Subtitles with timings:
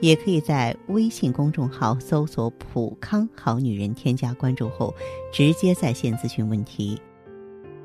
[0.00, 4.94] 也可以在微信公众号搜索“普康好女人”，添加关注后
[5.32, 7.00] 直接在线咨询问题。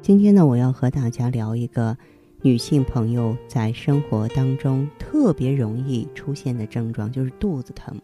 [0.02, 1.96] 今天呢，我要和大家聊一个
[2.42, 8.00] 女性朋友在生活当中特别容易出现的症状，就是肚子疼。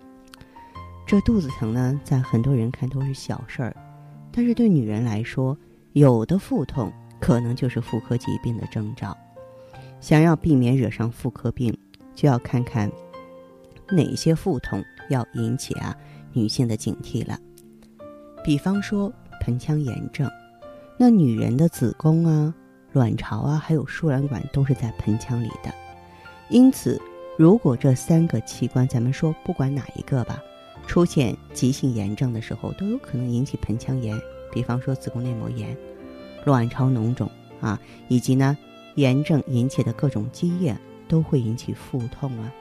[1.05, 3.75] 这肚子疼呢，在很多人看都是小事儿，
[4.31, 5.57] 但是对女人来说，
[5.93, 9.17] 有的腹痛可能就是妇科疾病的征兆。
[9.99, 11.75] 想要避免惹上妇科病，
[12.13, 12.91] 就要看看。
[13.89, 15.95] 哪些腹痛要引起啊
[16.33, 17.39] 女性的警惕了？
[18.43, 20.29] 比方说盆腔炎症，
[20.97, 22.53] 那女人的子宫啊、
[22.93, 25.73] 卵巢啊，还有输卵管都是在盆腔里的。
[26.49, 27.01] 因此，
[27.37, 30.41] 如果这三个器官，咱们说不管哪一个吧，
[30.85, 34.17] 出现急性炎症的时候，都有可能引起盆腔炎。
[34.51, 35.75] 比方说子宫内膜炎、
[36.45, 38.57] 卵巢脓肿啊，以及呢
[38.95, 40.75] 炎症引起的各种积液，
[41.07, 42.51] 都会引起腹痛啊。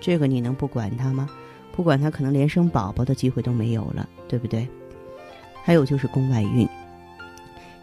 [0.00, 1.28] 这个你能不管它吗？
[1.72, 4.68] 不管它，可能连生宝宝的机会都没有了，对不对？
[5.62, 6.68] 还有就是宫外孕，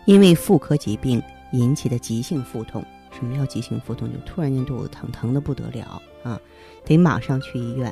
[0.05, 1.21] 因为妇科疾病
[1.53, 2.83] 引起的急性腹痛。
[3.11, 4.11] 什么叫急性腹痛？
[4.11, 6.39] 就突然间肚子疼，疼的不得了啊，
[6.85, 7.91] 得马上去医院。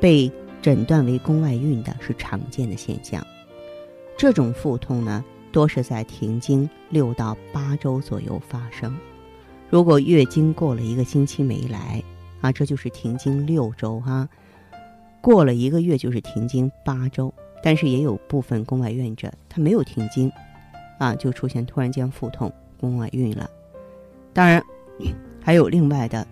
[0.00, 0.30] 被
[0.62, 3.26] 诊断为宫外孕的是常见的现象。
[4.16, 8.96] 这种腹痛呢，多是在停经六到八周左右发生。
[9.68, 12.02] 如果月经过了一个星期没来，
[12.40, 14.28] 啊，这就是停经六周哈，
[15.20, 20.30] 过了一个月就是停经八周，但是也有部分宫外孕者她没有停经，
[20.98, 23.50] 啊，就出现突然间腹痛、宫外孕了。
[24.32, 24.62] 当然，
[25.42, 26.26] 还有另外的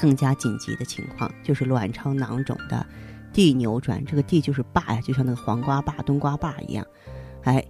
[0.00, 2.86] 更加紧急的情况，就是卵巢囊肿的
[3.32, 6.86] 蒂扭转，这个蒂就是坝呀，就像那个黄瓜坝、冬瓜坝一样，
[7.42, 7.62] 哎，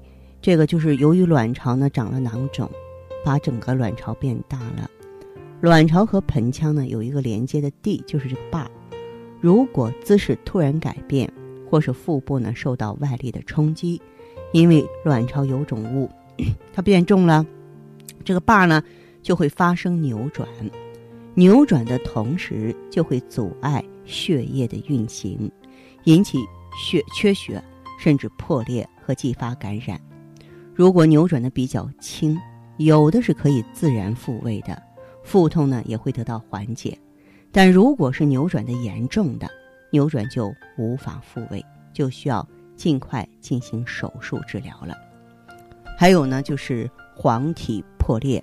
[0.43, 2.71] 这个就是由于卵巢呢长了囊肿，
[3.25, 4.89] 把整个卵巢变大了。
[5.61, 8.71] 卵巢和盆腔呢有一个连接的地，就是这个坝。
[9.41, 11.31] 如果姿势突然改变，
[11.69, 14.01] 或是腹部呢受到外力的冲击，
[14.53, 16.09] 因为卵巢有肿物，
[16.73, 17.45] 它变重了，
[18.25, 18.83] 这个坝呢
[19.23, 20.49] 就会发生扭转。
[21.35, 25.51] 扭转的同时就会阻碍血液的运行，
[26.05, 26.39] 引起
[26.77, 27.63] 血缺血，
[27.99, 30.01] 甚至破裂和继发感染。
[30.75, 32.37] 如果扭转的比较轻，
[32.77, 34.81] 有的是可以自然复位的。
[35.29, 36.99] 腹痛呢也会得到缓解，
[37.53, 39.47] 但如果是扭转的严重的，
[39.93, 41.63] 扭转就无法复位，
[41.93, 44.97] 就需要尽快进行手术治疗了。
[45.99, 48.43] 还有呢，就是黄体破裂。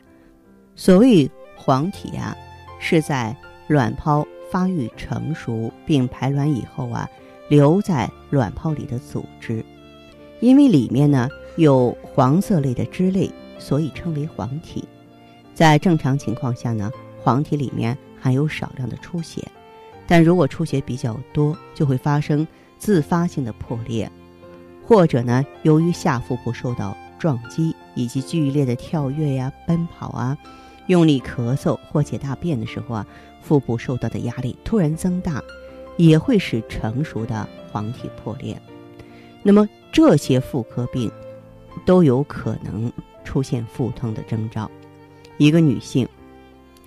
[0.76, 2.38] 所谓黄体啊，
[2.80, 3.36] 是在
[3.68, 7.10] 卵泡发育成熟并排卵以后啊，
[7.50, 9.66] 留在卵泡里的组织，
[10.40, 14.88] 因为里面呢有黄色类的脂类，所以称为黄体。
[15.56, 16.92] 在正常情况下呢，
[17.24, 19.42] 黄体里面含有少量的出血，
[20.06, 22.46] 但如果出血比较多，就会发生
[22.78, 24.12] 自发性的破裂，
[24.86, 30.38] 或者呢，由于下腹部受到撞击以及剧烈的跳跃呀、奔跑啊、
[30.88, 33.08] 用力咳嗽或解大便的时候啊，
[33.42, 35.42] 腹部受到的压力突然增大，
[35.96, 38.62] 也会使成熟的黄体破裂。
[39.42, 41.10] 那么这些妇科病
[41.86, 42.92] 都有可能
[43.24, 44.70] 出现腹痛的征兆。
[45.38, 46.08] 一个女性，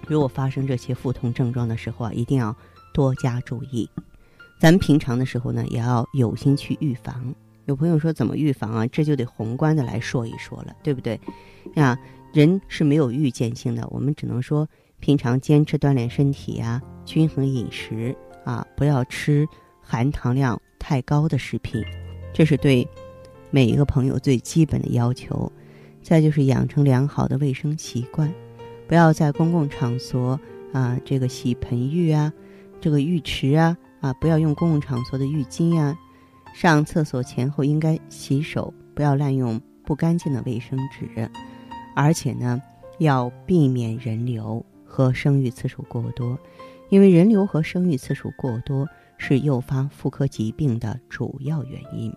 [0.07, 2.55] 如果发生这些腹痛症状的时候啊，一定要
[2.95, 3.89] 多加注意。
[4.59, 7.35] 咱们平常的时候呢，也要有心去预防。
[7.67, 8.87] 有朋友说怎么预防啊？
[8.87, 11.21] 这就得宏观的来说一说了，对不对？
[11.75, 11.99] 呀，
[12.33, 14.67] 人是没有预见性的，我们只能说
[14.99, 19.47] 平常坚持锻炼身体呀，均衡饮食啊，不要吃
[19.83, 21.85] 含糖量太高的食品，
[22.33, 22.89] 这是对
[23.51, 25.53] 每一个朋友最基本的要求。
[26.03, 28.33] 再就是养成良好的卫生习惯，
[28.87, 30.41] 不要在公共场所
[30.73, 32.33] 啊，这个洗盆浴啊，
[32.81, 35.97] 这个浴池啊啊，不要用公共场所的浴巾呀。
[36.55, 41.31] 上厕所前后应该洗手，不要滥用不干净的卫生纸。
[41.95, 42.61] 而且呢，
[42.99, 46.39] 要避免人流和生育次数过多，
[46.89, 52.11] 因为人流和生育次数过多是诱发妇科疾病的主要原因。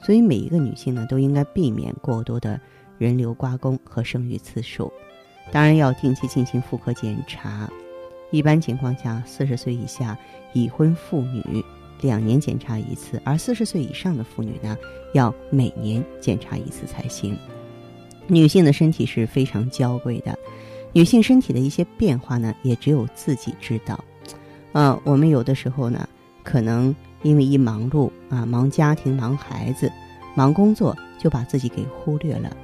[0.00, 2.60] 所以每一个女性呢，都应该避免过多的。
[3.02, 4.92] 人流刮宫和生育次数，
[5.50, 7.68] 当然要定期进行妇科检查。
[8.30, 10.16] 一般情况下，四十岁以下
[10.52, 11.64] 已婚妇女
[12.00, 14.78] 两年检查一次，而四十岁以上的妇女呢，
[15.14, 17.36] 要每年检查一次才行。
[18.28, 20.38] 女性的身体是非常娇贵的，
[20.92, 24.02] 女性身体的一些变化呢，也只有自己知道。
[24.72, 26.08] 啊，我们有的时候呢，
[26.44, 29.92] 可能因为一忙碌啊，忙家庭、忙孩子、
[30.34, 32.56] 忙工作，就把自己给忽略了。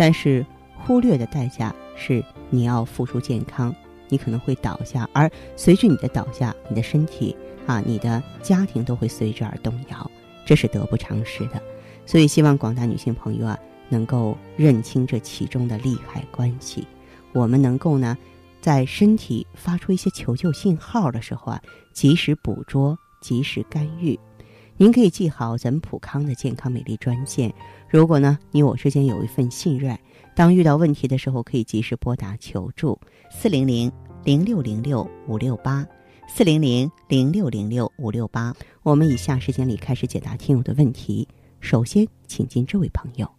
[0.00, 0.46] 但是
[0.78, 3.74] 忽略的代价是你要付出健康，
[4.08, 7.36] 你可能会倒下，而随着你的倒下，你的身体
[7.66, 10.10] 啊，你的家庭都会随之而动摇，
[10.46, 11.62] 这是得不偿失的。
[12.06, 13.58] 所以，希望广大女性朋友啊。
[13.92, 16.86] 能够认清这其中的利害关系，
[17.32, 18.16] 我们能够呢，
[18.60, 21.60] 在身体发出一些求救信号的时候啊，
[21.92, 24.16] 及时捕捉，及时干预。
[24.80, 27.52] 您可以记好咱们普康的健康美丽专线。
[27.86, 29.94] 如果呢，你我之间有一份信任，
[30.34, 32.98] 当遇到问题的时候，可以及时拨打求助
[33.30, 33.92] 四零零
[34.24, 35.86] 零六零六五六八
[36.26, 38.54] 四零零零六零六五六八。
[38.82, 41.28] 我们以下时间里开始解答听友的问题。
[41.60, 43.30] 首先，请进这位朋友。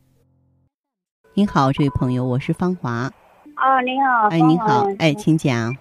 [1.33, 3.11] 您好，这位朋友，我是芳华。
[3.55, 5.75] 哦，您好，哎，您好，哎，请讲。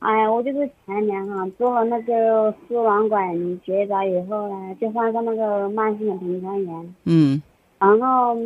[0.00, 6.94] 哎呀，我就是前年哈做了那个输卵管结扎以后呢，就患上那个慢性的盆腔炎。
[7.04, 7.42] 嗯。
[7.78, 8.36] 然后，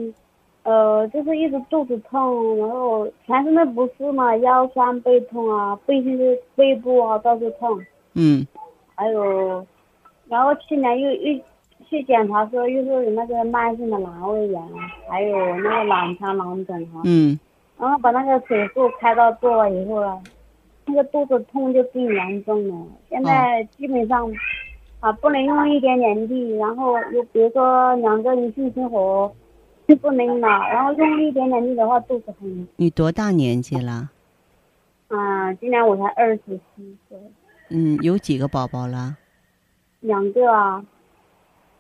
[0.63, 7.81] 呃，就是一直肚子痛，然后全身的不适嘛，腰酸背痛啊，背就是背部啊到处痛。
[8.15, 8.47] 嗯。
[8.95, 9.67] 还有，
[10.29, 11.41] 然后去年又又。
[11.89, 14.63] 去检查说又是有那个慢性的阑尾炎，
[15.09, 17.01] 还有那个卵巢囊肿哈。
[17.05, 17.39] 嗯。
[17.79, 20.21] 然后把那个手术开刀做了以后了，
[20.89, 22.87] 那个肚子痛就更严重了。
[23.09, 24.29] 现在基本上，
[25.01, 29.33] 啊不能用一点点力，然后又比如说两个人性生活
[29.87, 32.67] 就不能了，然后用一点点力的话肚子很。
[32.77, 34.11] 你多大年纪了？
[35.09, 37.19] 啊，今年我才二十七岁。
[37.71, 39.17] 嗯，有几个宝宝了？
[40.01, 40.85] 两个啊。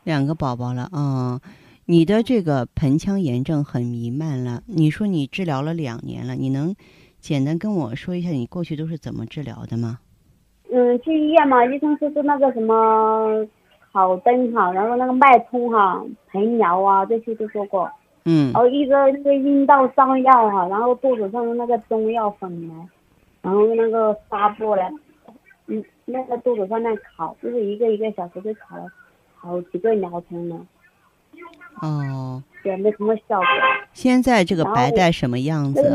[0.04, 1.40] 两个宝宝了啊！
[1.84, 4.62] 你的这个盆腔炎症很弥漫了。
[4.66, 6.74] 你说你治疗了两年了，你能
[7.28, 9.98] 简单跟我说一下你过去都是怎么治疗的吗？
[10.72, 13.46] 嗯，去医院嘛，医生说是那个什么
[13.92, 16.02] 好灯哈，然后那个脉冲哈、
[16.32, 17.86] 盆疗啊这些都做过。
[18.24, 18.50] 嗯。
[18.54, 22.74] 然后一个那个阴道上药哈，然后肚子上的那个中药粉来，
[23.42, 24.90] 然后那个纱布来，
[25.66, 28.86] 嗯，那个肚子上面烤，就是一个一个小时就烤了。
[29.36, 30.56] 好几个疗程了，
[31.82, 33.46] 哦，也没什么效果。
[33.92, 35.94] 现在这个白带什么样子？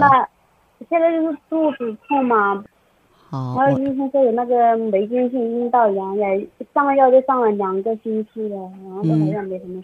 [0.89, 2.63] 现在就是肚子痛嘛。
[3.29, 3.59] 好。
[3.59, 9.81] 然后医生说有那个霉菌性阴道炎，也上药就上了两个星期了，然后都好像没什么。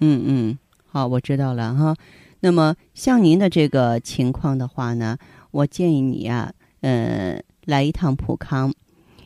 [0.00, 1.94] 嗯嗯，好，我知道了哈。
[2.40, 5.16] 那么像您的这个情况的话呢，
[5.50, 6.52] 我建议你啊，
[6.82, 8.72] 嗯，来一趟普康。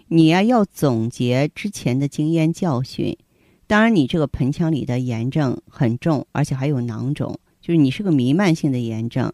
[0.08, 3.16] 你呀，要总结之前的经验教训。
[3.66, 9.32] 当然，你这个盆腔里的炎症很重，而且还有囊肿，就是你是个弥漫性的炎症。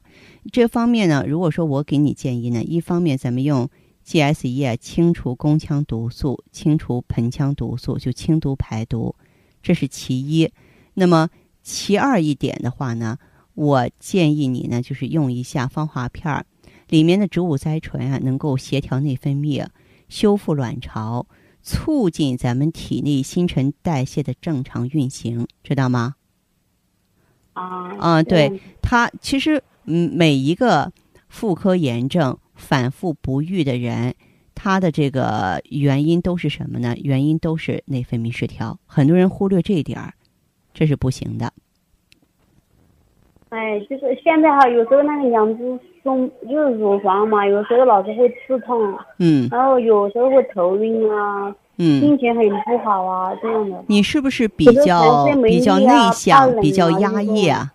[0.53, 3.69] 这方面呢，如果说我给你建议呢，一方面咱们用
[4.05, 9.15] GSE 清除宫腔毒素，清除盆腔毒素，就清毒排毒，
[9.63, 10.51] 这是其一。
[10.95, 11.29] 那么
[11.63, 13.19] 其二一点的话呢，
[13.55, 16.47] 我建议你呢，就是用一下芳华片儿，
[16.89, 19.67] 里面的植物甾醇啊，能够协调内分泌。
[20.09, 21.27] 修复卵巢，
[21.65, 26.15] 促进咱们体内新陈代谢的正常运行，知道吗？
[27.57, 30.93] 啊嗯，对，他其实嗯，每一个
[31.29, 34.15] 妇科炎症反复不愈的人，
[34.55, 36.95] 他的这个原因都是什么呢？
[37.03, 38.79] 原因都是内分泌失调。
[38.87, 40.13] 很多人忽略这一点儿，
[40.75, 41.53] 这是不行的。
[43.49, 53.85] 哎，就是现在哈，有时候那个两只松，就是乳房嘛，有时候老是会刺痛，嗯，然后有时候会头晕啊，嗯，心情很不好啊，这样的。
[53.87, 57.73] 你是不是比较比较内向，比较压抑啊？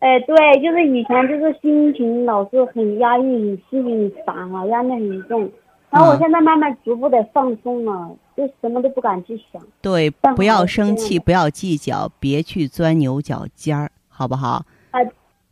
[0.00, 5.50] 哎，对，就是以前就是心情老是很压抑，心情很烦啊，压力很重。
[5.90, 9.62] 然后我现在慢慢逐步的放松了，就什么都不敢去想。
[9.80, 14.64] 对，不要生气，不要计较，别去钻牛角尖儿，好不好？
[14.90, 15.00] 啊，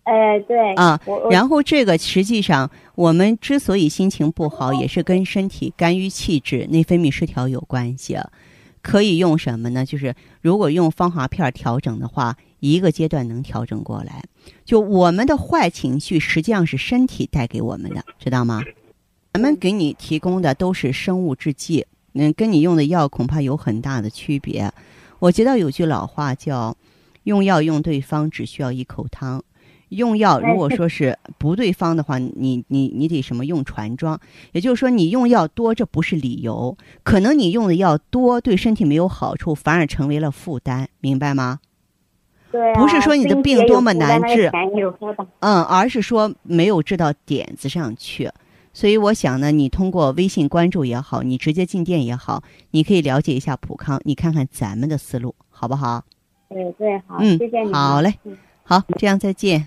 [0.04, 8.18] 哎，对啊，然后这个实际上，我们之所以心情不好，也是跟身体肝郁气滞、内分泌失调有关系。
[8.80, 9.86] 可以用什么呢？
[9.86, 14.24] 就是如果用芳华片调整的话，一个阶段能调整过来。
[14.64, 18.60] 就我们的坏情绪，实际上是身体带给我们的，知道吗？
[19.32, 24.68] 咱们给你提供的都是生物制剂，嗯，跟你用的药恐怕有很大的区别。
[25.20, 26.76] 我知道有句老话叫。
[27.24, 29.44] 用药用对方只需要一口汤，
[29.96, 34.18] 用药如果说是不对方的话，你你你得什么用船装？
[34.52, 41.60] 也就是说，你用药多这不是理由，可能你用的药多对身体没有好处，反而成为了负担，明白吗？
[42.50, 44.50] 对啊，不是说你的病多么难治
[45.40, 48.30] 嗯，而是说没有治到点子上去。
[48.74, 56.04] 所以我想呢，你通过微信关注也好，你直接进店也好，你可以了解一下普康，你看看咱们的思路，好不好？
[56.48, 57.72] 对对，好，嗯谢谢你。
[57.72, 59.66] 好嘞嗯好，这样再见。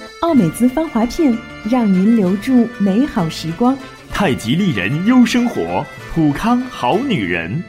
[0.21, 1.35] 奥美姿芳华片，
[1.67, 3.75] 让您留住美好时光。
[4.11, 7.63] 太极丽人优生活，普康好女人。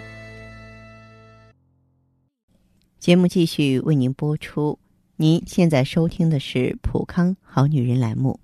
[2.99, 4.79] 节目继续为您播出。
[5.17, 8.39] 您现在收听的是《普康好女人》栏目，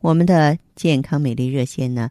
[0.00, 2.10] 我们的健康美丽热线呢，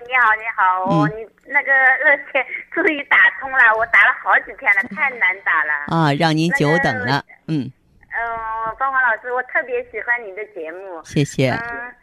[0.35, 5.73] 你好，你好，我、嗯你那个热线终于打通了，我打了好几天了，太难打了。
[5.87, 7.71] 啊，让您久那个等了，嗯，
[8.11, 11.03] 呃、芳华老师，我特别喜欢你的节目。
[11.03, 11.95] 谢谢，嗯，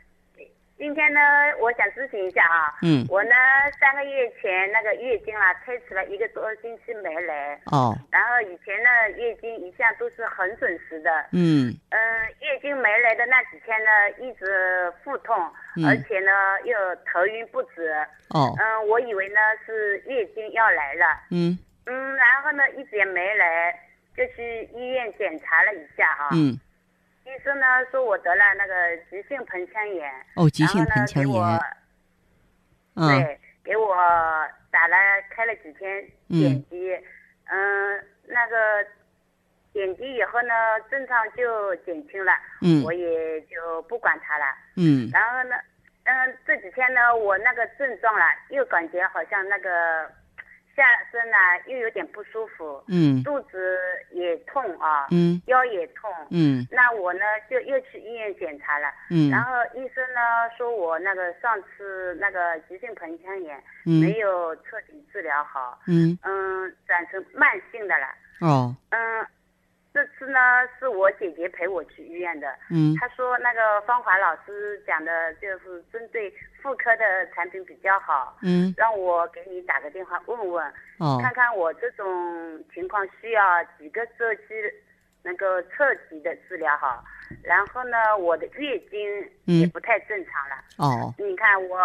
[0.79, 1.21] 今天呢，
[1.59, 2.73] 我想咨询一下啊。
[2.83, 3.35] 嗯，我呢，
[3.81, 11.11] 三个月前那个月经啦，推迟了一个多星期没来，哦，然后以前呢，月经一向都是很准时的。
[11.33, 11.99] 嗯嗯，
[12.41, 15.37] 月经没来的那几天呢，一直腹痛，
[15.77, 16.31] 嗯而且呢
[16.65, 16.77] 又
[17.13, 17.93] 头晕不止。
[18.31, 23.77] 哦，嗯，我以为呢是月经要来了，嗯嗯，然后呢一直也没来，
[24.17, 26.29] 就去医院检查了一下啊。
[26.33, 26.55] 嗯，
[27.29, 31.61] 医生呢说我得了那个急性盆腔炎，哦，急性盆腔炎，
[32.97, 33.23] 嗯。
[33.23, 33.95] 对，给我
[34.71, 34.97] 打了
[35.31, 36.95] 开了几天嗯点滴，
[37.45, 38.57] 嗯那个
[39.75, 40.55] 点滴以后呢，
[40.91, 42.33] 症状就减轻了，
[42.63, 42.83] 嗯。
[42.83, 44.47] 我也就不管它了。
[44.77, 45.11] 嗯。
[45.13, 45.57] 然后呢，
[46.05, 50.11] 嗯，这几天呢，我那个症状了，又感觉好像那个
[50.79, 53.23] 下身呢又有点不舒服，嗯。
[53.25, 53.77] 肚子
[54.13, 55.43] 也痛啊，嗯。
[55.47, 56.09] 腰也痛。
[56.31, 56.65] 嗯。
[56.71, 57.21] 那我呢
[57.51, 59.29] 就又去医院检查了，嗯。
[59.29, 64.01] 然后医生呢说我那个上次那个急性盆腔炎嗯。
[64.01, 68.07] 没有彻底治疗好，嗯，嗯，转成慢性的了。
[68.41, 69.27] 哦，嗯，
[70.19, 70.39] 这次呢
[70.79, 76.29] 是我姐姐陪我去医院的，嗯她说那个芳华老师讲的就是针对
[76.61, 80.67] 妇科的产品比较好，嗯让我给你打个电话问问，
[80.99, 82.05] 哦看看我这种
[82.75, 84.55] 情况需要几个周期
[85.23, 87.05] 能够彻底的治疗好。
[87.45, 89.01] 然后呢，我的月经
[89.45, 90.57] 也嗯不太正常了。
[90.79, 91.79] 哦，你看我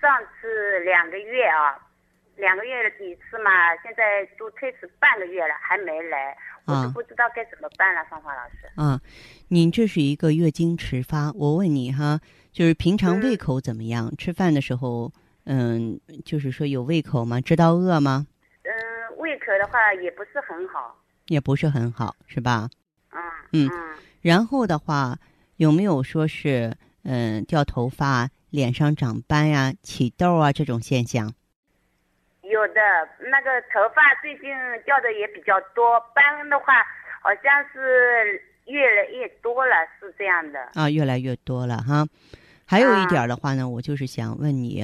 [0.00, 1.78] 上次两个月啊，
[2.36, 8.70] 两个月一次嘛，现在都推迟半个月了，还没来，我啊就不知道该怎么办了，芳芳老师。
[8.74, 9.00] 啊，
[9.48, 12.20] 您这是一个月经迟发，我问你哈，
[12.52, 14.12] 就是平常胃嗯口怎么样？
[14.16, 15.12] 吃饭的时候，
[15.44, 17.40] 嗯，就是说有胃口吗？
[17.40, 18.26] 知道饿吗？
[18.62, 20.96] 嗯，胃口的话也不是很好。
[21.28, 22.68] 也不是很好，是吧？
[23.10, 23.18] 嗯
[23.52, 25.18] 嗯嗯然后的话，
[25.56, 31.32] 有没有说是嗯掉头发、脸上长斑呀、起痘啊这种现象？
[32.56, 32.80] 有的
[33.18, 34.48] 那个头发最近
[34.86, 36.72] 掉的也比较多，斑的话
[37.20, 40.58] 好像是越来越多了，是这样的。
[40.72, 42.06] 啊，越来越多了哈。
[42.66, 44.82] 还有一啊点的话呢，我就是想问你，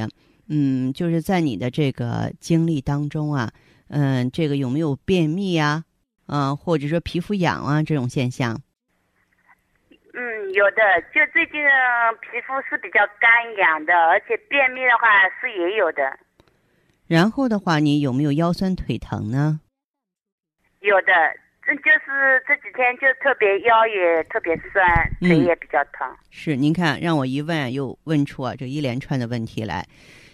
[0.51, 3.51] 嗯，就是在你的这个经历当中啊，
[3.89, 5.85] 嗯，这个有没有便秘呀、
[6.27, 8.61] 啊，或者说皮肤痒啊这种现象？
[10.15, 10.83] 嗯，有的，
[11.15, 15.09] 就最近呃皮肤是比较干痒的，而且便秘的话
[15.41, 16.19] 是也有的，
[17.13, 19.61] 然后的话，你有没有腰酸腿疼呢？
[20.81, 21.13] 有的。
[21.65, 24.83] 这就是这几天就特别腰也特别酸，
[25.21, 26.09] 嗯腿也比较疼。
[26.31, 29.87] 是，您看让我一问又问出啊这一连串的问题来。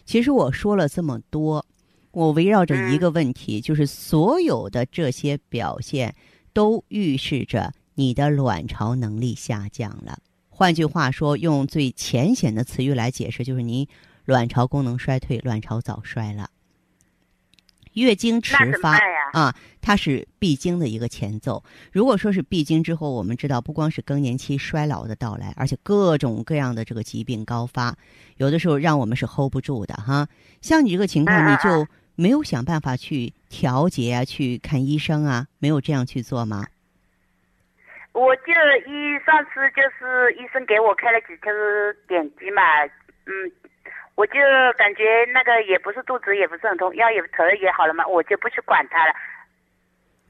[0.04, 1.66] 其实我说了这么多，
[2.12, 6.14] 我围绕着一个问题，就是所有的这些表现
[6.52, 10.16] 都预示着你的卵巢能力下降了。
[10.48, 13.86] 换句话说，用最浅显的词语来解释，就是您
[14.24, 16.48] 卵巢功能衰退，卵巢早衰了。
[18.00, 18.98] 月经迟发？
[19.32, 21.62] 啊，它是闭经的一个前奏。
[21.92, 27.94] 如果说是闭经之后，我们知道不光是更年期衰老的到来，而且各种各样的这个疾病高发，
[28.38, 30.26] 有的时候让我们是 hold 不住的哈。
[30.62, 31.86] 像你这个情况，你就
[32.16, 36.66] 没有想办法去调节啊，去看医生啊，没有这样去做吗？
[38.12, 38.50] 我就
[38.90, 41.50] 医上次就是医生给我开了几颗
[42.08, 42.62] 点滴嘛，
[43.26, 43.52] 嗯，
[44.18, 44.32] 我就
[44.76, 49.14] 感觉那个也不是肚子也不是很痛，腰也疼也好了嘛，我就不去管它了。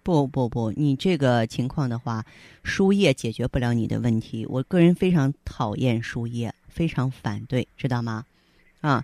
[0.03, 2.23] 不不不，你这个情况的话，
[2.63, 4.45] 输液解决不了你的问题。
[4.47, 8.25] 我个人非常讨厌输液，非常反对，知道吗？
[8.83, 9.03] 啊，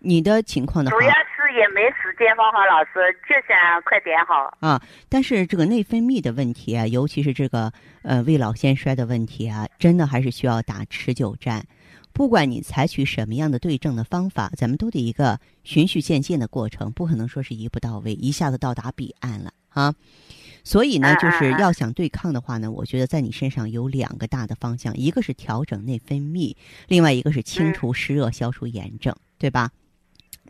[0.00, 2.90] 你的情况的话主要是也没时间，芳华老师
[3.26, 4.54] 就想快点好。
[4.60, 4.78] 啊，
[5.08, 11.64] 但是这个内分泌的问题啊，尤其是这个呃未老先衰的问题啊，真的还是需要打持久战。
[12.16, 19.94] 不管你采取什么样的对症的方法，咱们都得一个循序渐进的过程，不可能说是一步到位，一下子到达彼岸了啊。
[20.64, 26.56] 所以呢，嗯就是要想对抗的话呢，我觉得在你身上有两个大的方向，一个是调整内分泌，
[26.88, 29.70] 另外一个是清嗯除湿热、消除炎症，对吧？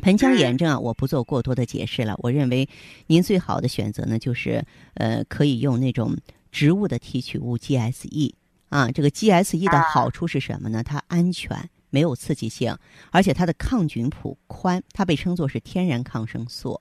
[0.03, 2.15] 盆腔嗯炎症啊，我不做过多的解释了。
[2.19, 2.69] 我认为
[3.09, 6.17] 您最好的选择呢，就是呃，可以用那种
[6.53, 8.35] 植物的提取物 GSE
[8.69, 8.91] 啊。
[8.91, 10.83] 这个 GSE 的啊好处是什么呢？
[10.83, 12.77] 它安全，没有刺激性，
[13.11, 16.81] 而且它的抗菌谱宽，它被称作是天然抗生素，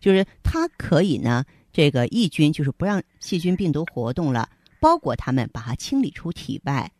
[0.00, 4.48] 就是它可以呢，这个抑菌，就是不让细菌病毒活动了，
[4.80, 6.92] 包裹它们，把它清理出体外。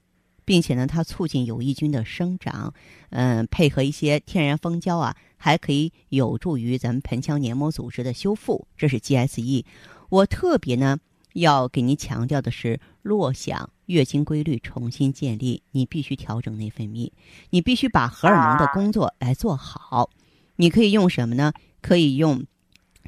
[0.45, 2.73] 并且呢，它促进有益菌的生长，
[3.11, 8.69] 嗯、配合一些天然蜂胶啊，还可以有助于咱们盆腔黏膜组织的修复。
[8.77, 9.65] 这是 GSE。
[10.09, 10.99] 我特别呢
[11.33, 17.11] 要给您强调的是，落想月经规律重新建立，你必须调整内分泌，
[17.51, 20.11] 你必须把荷尔蒙的工作来做好。
[20.57, 21.53] 你可以用什么呢？
[21.81, 22.45] 可以用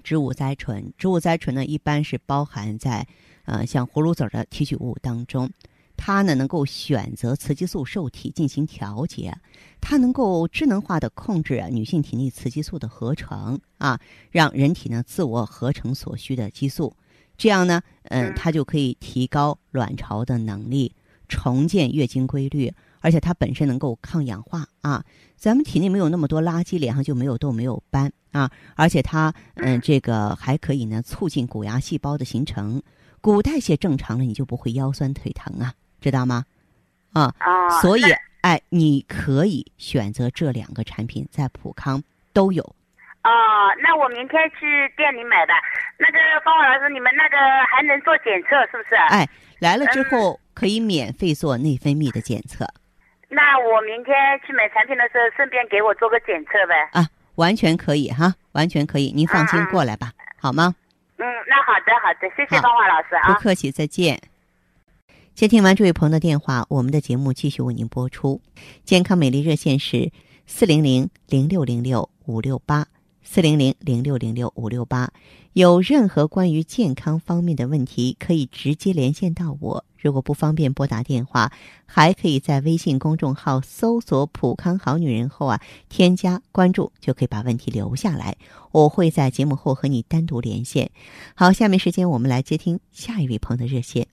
[0.03, 0.93] 植物甾醇。
[0.97, 3.07] 植物甾醇呢，一般是包含在
[3.45, 5.51] 呃像葫芦籽儿的提取物当中。
[6.01, 9.37] 它呢能够选择雌激素受体进行调节，
[9.81, 13.99] 它能够智能化的控制女性体内雌激素的合成啊，
[14.31, 16.95] 让人体呢自我合成所需的激素，
[17.39, 20.93] 这样呢，嗯，它就可以提高卵巢的能力，
[21.29, 22.71] 重建月经规律，
[23.01, 25.03] 而且它本身能够抗氧化啊。
[25.37, 32.83] 咱们体内没有那么多垃圾，脸上就没有痘没有斑啊，而且它嗯这个还可以呢促进骨牙细胞的形成，
[33.21, 35.73] 骨代谢正常了，你就不会腰酸腿疼啊。
[36.01, 36.45] 知道吗？
[37.13, 42.75] 啊，啊，所以那哎，你可以选择这两个产品，在普康都有。
[43.25, 45.55] 哦，那我明天去店里买吧。
[45.99, 47.37] 那个方华老师，你们那个
[47.71, 48.95] 还能做检测是不是？
[49.11, 49.29] 哎，
[49.59, 52.67] 来了之嗯后可以免费做内分泌的检测
[53.29, 54.15] 那我明天
[54.47, 56.89] 去买产品的时候，顺便给我做个检测呗。
[56.93, 59.13] 啊，完全可以哈，完全可以。
[59.15, 60.75] 您放心过来吧，好吗？
[61.19, 63.35] 嗯，那好的好的，谢谢好芳华老师啊。
[63.35, 64.19] 不客气，再见。
[65.35, 68.41] 接听完这位朋友的电话，我们的节目继续为您播出。
[68.85, 70.11] 健康美丽热线是
[70.47, 72.87] 四零零零六零六五六八
[73.31, 75.13] 四零零零六零六五六八。
[75.53, 79.85] 有任何关于健康方面的问题，可以直接连线到我。
[79.99, 81.53] 如果不方便拨打电话，
[81.85, 85.61] 还可以在微信公众号搜索“普康好女人”后啊，
[85.91, 88.39] 添加关注，就可以把问题留下来。
[88.73, 90.91] 我会在节目后和你单独连线。
[91.35, 94.07] 好，下面时间我们来接听下一位朋友的热线。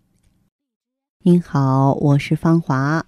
[1.24, 3.06] 您好，我是芳华。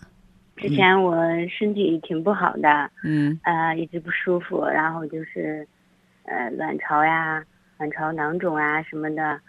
[0.56, 1.14] 之前我
[1.50, 5.68] 身体挺不好的，嗯呃，一直不舒服，然后就是，
[6.28, 7.44] 呃，卵巢呀、
[7.78, 9.40] 卵巢囊肿啊什么的，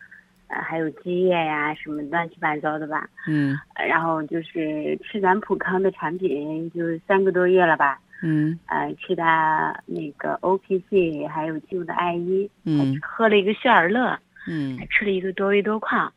[0.48, 3.08] 呃，还有积液呀什么乱七八糟的吧。
[3.26, 9.22] 嗯呃然后就是吃咱普康的产品，就是三个多月了吧，嗯呃，吃的
[9.86, 16.12] 那个 O P C，还有旧的艾依，嗯喝了一个血尔乐，嗯还吃了一个多维多矿。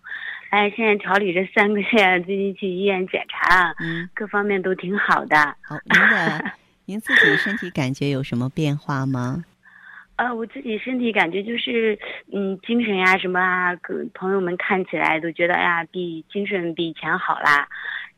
[0.51, 5.35] 哎，现在调理这三个月，最近去医院检查，嗯，各方面都挺好的。
[5.61, 6.51] 好，您的
[6.85, 9.45] 您自己身体感觉有什么变化吗？
[10.21, 11.97] 呃，我自己身体感觉就是，
[12.31, 13.75] 嗯，精神呀什么啊，
[14.13, 17.67] 朋友们看起来都觉得，哎呀，比精神比以前好啦，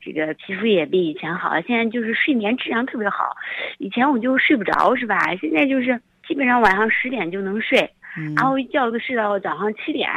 [0.02, 1.62] 这个皮肤也比以前好了。
[1.62, 3.38] 现在就是睡眠质量特别好，
[3.78, 5.18] 以前我就睡不着是吧？
[5.38, 10.10] 现在就是基本上晚上十点就能睡，嗯然后一觉都睡到早上七点。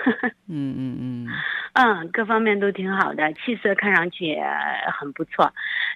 [0.48, 1.28] 嗯嗯嗯
[1.72, 4.44] 嗯，各方面都挺好的，气色看上去也
[4.98, 5.52] 很不错，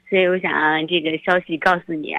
[0.08, 0.52] 所以我想
[0.86, 2.14] 这个消息告诉你，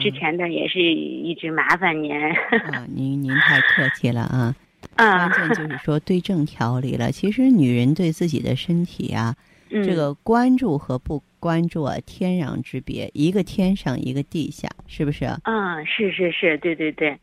[0.00, 2.14] 之前的也是一直麻烦您。
[2.72, 4.54] 啊，您您太客气了啊。
[4.96, 7.10] 啊关，键就是说对症调理了。
[7.12, 9.34] 其实女人对自己的身体啊，
[9.70, 15.26] 嗯这个关注和不关注啊，天壤之别，一个天上一个地下，是不是？
[15.44, 17.18] 嗯，是是是，对对对，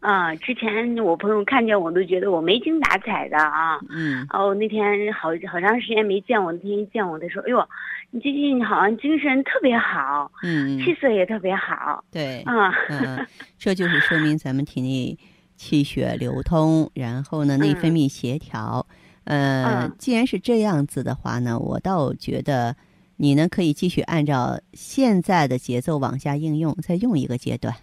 [0.00, 3.78] 啊，之前我朋友看见我都觉得我没精打采的啊。
[3.88, 7.68] 嗯哦，那天好好长时间没见我，那天一见我，他说：“哎呦，
[8.10, 12.04] 你最近好像精神特别好，嗯，气色也特别好。
[12.10, 13.26] 对，啊，嗯，
[13.58, 15.18] 这就是说明咱们体内
[15.56, 18.86] 气血流通，然后呢内分泌协调。
[19.24, 22.74] 呃，嗯既然是这样子的话呢，我倒觉得
[23.16, 27.74] 你呢可以继续按照现在的节奏往下应用，再用一个阶段。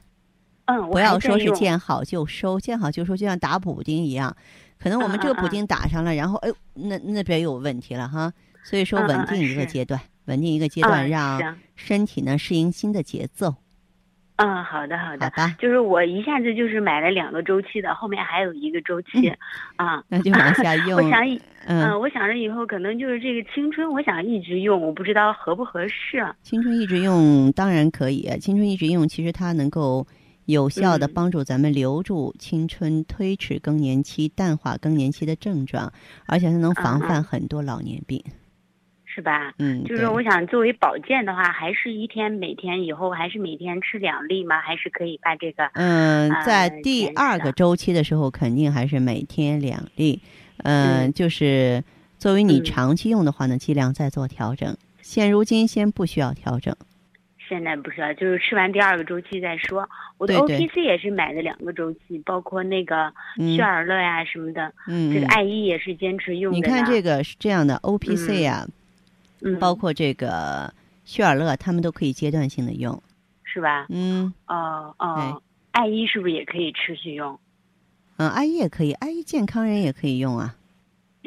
[0.67, 4.33] 嗯，不要说是见好就收，见好就收，就像打补丁一样，
[4.79, 8.31] 可能我们这个补丁打上了，然后哎呦，那那边有问题了哈。
[8.63, 13.55] 所以说，稳定一个阶段，稳定一个阶段，嗯让身体呢适应新的节奏，
[14.35, 15.55] 嗯，好的好的好，吧？
[15.57, 19.29] 就是我一下子就是买了两个周期的，后面还有一个周期，
[19.77, 20.03] 啊。
[20.09, 20.97] 那就往下 用。
[21.01, 21.21] 我想
[21.65, 26.21] 嗯，我想着以后可能就是这个青春，我想一直用，我不知道合不合适。
[26.41, 30.05] 青春一直用当然可以，青春一直用，其实它能够
[30.47, 35.93] 有效的嗯帮助咱们留住青春、推迟更年期、淡化更年期的症状，
[36.25, 38.23] 而且它能防范很多老年病。
[39.05, 39.51] 是吧？
[39.57, 44.61] 嗯，就是对我想作为保健的话，还是一天每天以后还是每天吃两粒吗？
[44.61, 50.21] 还是可以把这个嗯，在呃第二个周期的时候，肯定还是每天两粒。
[50.57, 51.83] 嗯，嗯就是
[52.19, 54.77] 作为你嗯长期用的话呢，剂量再做调整。
[55.01, 56.75] 现如今先不需要调整。
[57.47, 59.87] 现在不需要，就是吃完第二个周期再说。
[60.17, 66.55] 我的对对 OTC 也是买的两个周期，包括那个嗯血尔乐呀、什么的，嗯，这个嗯艾依也是坚持用的。
[66.55, 68.67] 你看这，个是这样的，OPC 啊，
[69.41, 70.73] 嗯，包括这个
[71.05, 73.01] 血尔乐，他们都可以阶段性的用。
[73.43, 73.87] 是吧？
[73.89, 77.39] 嗯哦哦，艾依是不是也可以持续用？
[78.17, 80.55] 嗯，爱伊也可以，爱伊健康人也可以用啊。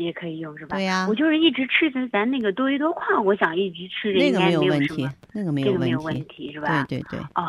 [0.01, 0.77] 也可以用是吧？
[0.77, 6.53] 对呀我就是一直吃咱咱那个多维多矿，我想一直吃着那个应该有问题那个没这个没有有问题。
[6.53, 6.85] 是吧？
[6.89, 7.47] 对对对，哦，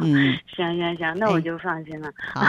[0.00, 2.10] 嗯， 行行行，那我哎就放心了。
[2.34, 2.42] 好，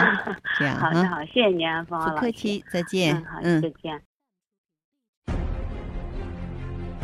[0.58, 2.22] 这样哈， 好的好，谢谢您啊，凤不凰老师。
[2.22, 3.26] 客气，再见嗯，。
[3.26, 3.70] 好，嗯再。
[3.82, 4.02] 见。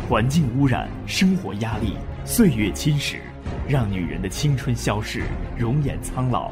[0.10, 3.18] 环境污染、生活压力、岁月侵蚀，
[3.68, 5.24] 让女人的青春消逝，
[5.58, 6.52] 容颜苍老。